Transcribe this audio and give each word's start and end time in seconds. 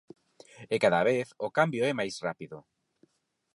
E 0.73 0.75
cada 0.83 1.01
vez 1.09 1.27
o 1.45 1.53
cambio 1.57 1.83
é 1.91 1.93
máis 1.99 2.15
rápido. 2.27 2.57